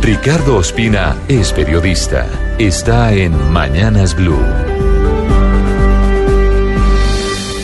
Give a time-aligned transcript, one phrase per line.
[0.00, 2.26] Ricardo Ospina es periodista.
[2.58, 4.38] Está en Mañanas Blue.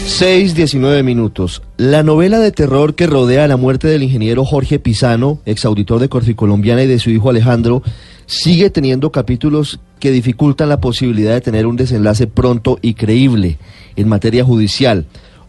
[0.07, 1.63] 6, 19 minutos.
[1.77, 6.83] La novela de terror que rodea la muerte del ingeniero Jorge Pisano, exauditor de Corficolombiana
[6.83, 7.83] y de su hijo Alejandro,
[8.27, 13.59] sigue teniendo capítulos que dificultan la posibilidad de tener un desenlace pronto y creíble
[13.97, 15.07] en materia judicial.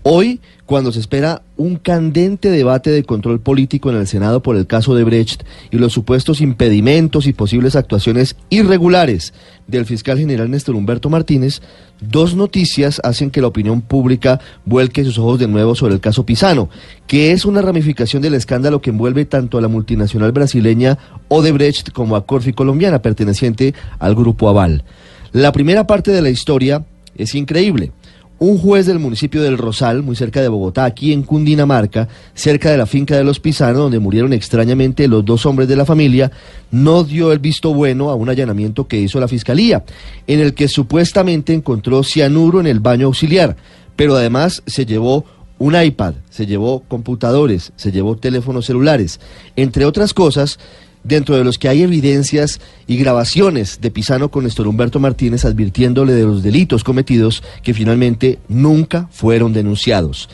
[0.08, 4.68] Hoy, cuando se espera un candente debate de control político en el Senado por el
[4.68, 5.42] caso de Brecht
[5.72, 9.34] y los supuestos impedimentos y posibles actuaciones irregulares
[9.66, 11.64] del fiscal general Néstor Humberto Martínez,
[12.00, 16.24] dos noticias hacen que la opinión pública vuelque sus ojos de nuevo sobre el caso
[16.24, 16.70] Pisano,
[17.08, 22.16] que es una ramificación del escándalo que envuelve tanto a la multinacional brasileña Odebrecht como
[22.16, 24.84] a Corfi colombiana perteneciente al grupo Aval.
[25.32, 26.86] La primera parte de la historia
[27.18, 27.92] es increíble.
[28.38, 32.78] Un juez del municipio del Rosal, muy cerca de Bogotá, aquí en Cundinamarca, cerca de
[32.78, 36.30] la finca de los Pisano, donde murieron extrañamente los dos hombres de la familia,
[36.70, 39.86] no dio el visto bueno a un allanamiento que hizo la fiscalía,
[40.28, 43.56] en el que supuestamente encontró cianuro en el baño auxiliar,
[43.96, 45.24] pero además se llevó
[45.58, 49.22] un iPad, se llevó computadores, se llevó teléfonos celulares,
[49.56, 50.60] entre otras cosas
[51.06, 56.14] dentro de los que hay evidencias y grabaciones de Pisano con Néstor Humberto Martínez advirtiéndole
[56.14, 60.30] de los delitos cometidos que finalmente nunca fueron denunciados.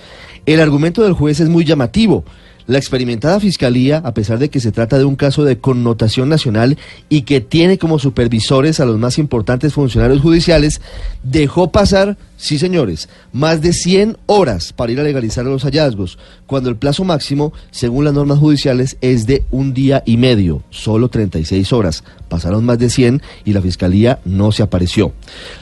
[0.46, 2.24] El argumento del juez es muy llamativo.
[2.72, 6.78] La experimentada fiscalía, a pesar de que se trata de un caso de connotación nacional
[7.10, 10.80] y que tiene como supervisores a los más importantes funcionarios judiciales,
[11.22, 16.72] dejó pasar Sí, señores, más de 100 horas para ir a legalizar los hallazgos, cuando
[16.72, 21.72] el plazo máximo, según las normas judiciales, es de un día y medio, solo 36
[21.72, 22.04] horas.
[22.30, 25.14] Pasaron más de 100 y la fiscalía no se apareció.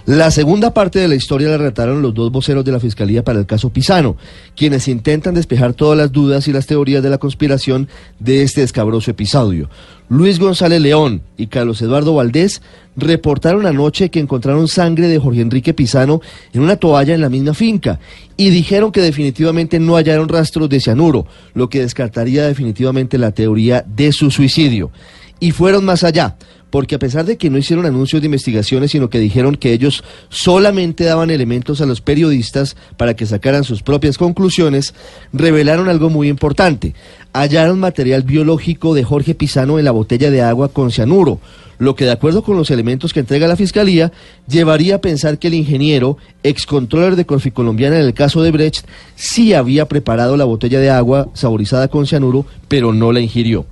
[0.06, 3.40] La segunda parte de la historia la relataron los dos voceros de la fiscalía para
[3.40, 4.16] el caso Pisano,
[4.56, 7.88] quienes intentan despejar todas las dudas y las teorías de la conspiración
[8.20, 9.70] de este escabroso episodio.
[10.10, 12.62] Luis González León y Carlos Eduardo Valdés
[12.96, 16.22] reportaron anoche que encontraron sangre de Jorge Enrique Pisano
[16.54, 18.00] en una toalla en la misma finca
[18.36, 23.86] y dijeron que definitivamente no hallaron rastros de cianuro, lo que descartaría definitivamente la teoría
[23.88, 24.92] de su suicidio.
[25.40, 26.36] Y fueron más allá
[26.70, 30.04] porque a pesar de que no hicieron anuncios de investigaciones, sino que dijeron que ellos
[30.30, 34.94] solamente daban elementos a los periodistas para que sacaran sus propias conclusiones,
[35.34, 36.94] revelaron algo muy importante.
[37.34, 41.40] Hallaron material biológico de Jorge Pisano en la botella de agua con cianuro,
[41.78, 44.12] lo que de acuerdo con los elementos que entrega la Fiscalía,
[44.48, 48.86] llevaría a pensar que el ingeniero, excontroller de Colombiana en el caso de Brecht,
[49.16, 53.66] sí había preparado la botella de agua saborizada con cianuro, pero no la ingirió.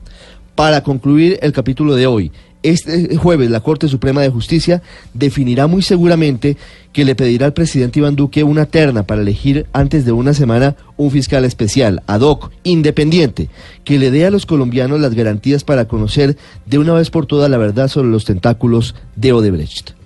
[0.57, 2.31] Para concluir el capítulo de hoy,
[2.63, 4.81] este jueves la Corte Suprema de Justicia
[5.13, 6.57] definirá muy seguramente
[6.93, 10.75] que le pedirá al presidente Iván Duque una terna para elegir antes de una semana
[10.97, 13.49] un fiscal especial, ad hoc, independiente,
[13.83, 17.51] que le dé a los colombianos las garantías para conocer de una vez por todas
[17.51, 19.96] la verdad sobre los tentáculos de Odebrecht.